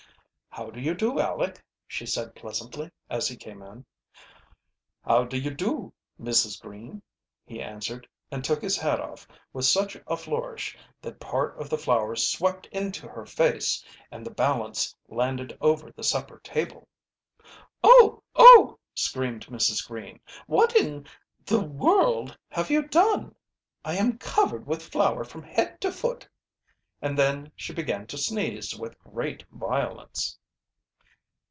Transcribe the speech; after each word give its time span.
"How 0.55 0.69
do 0.69 0.81
you 0.81 0.93
do, 0.95 1.17
Aleck," 1.17 1.63
she 1.87 2.05
said 2.05 2.35
pleasantly, 2.35 2.91
as 3.09 3.29
he 3.29 3.37
came 3.37 3.61
in. 3.61 3.85
"How 5.01 5.23
do 5.23 5.37
yo' 5.39 5.51
do, 5.51 5.93
Missus 6.17 6.57
Green," 6.57 7.01
he 7.45 7.61
answered, 7.61 8.05
and 8.29 8.43
took 8.43 8.61
his 8.61 8.75
hat 8.75 8.99
off 8.99 9.25
with 9.53 9.63
such 9.63 9.95
a 10.05 10.17
flourish 10.17 10.77
that 11.01 11.21
part 11.21 11.57
of 11.57 11.69
the 11.69 11.77
flour 11.77 12.17
swept 12.17 12.65
into 12.65 13.07
her 13.07 13.25
face 13.25 13.81
and 14.11 14.25
the 14.25 14.29
balance 14.29 14.93
landed 15.07 15.57
over 15.61 15.89
the 15.89 16.03
supper 16.03 16.41
table. 16.43 16.89
"Oh! 17.81 18.21
oh!" 18.35 18.77
screamed 18.93 19.45
Mrs. 19.47 19.87
Green. 19.87 20.19
"What 20.47 20.75
in 20.75 21.07
the 21.45 21.61
world 21.61 22.37
have 22.49 22.69
you 22.69 22.89
done? 22.89 23.35
I 23.85 23.95
am 23.95 24.17
covered 24.17 24.67
with 24.67 24.83
flour 24.83 25.23
from 25.23 25.43
head 25.43 25.79
to 25.79 25.93
foot!" 25.93 26.27
And 27.01 27.17
then 27.17 27.53
she 27.55 27.73
began 27.73 28.05
to 28.07 28.17
sneeze 28.17 28.75
with 28.77 28.99
great 28.99 29.45
violence. 29.49 30.37